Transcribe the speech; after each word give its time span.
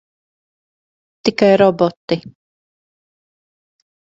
Tikai 1.23 1.55
roboti. 1.61 2.15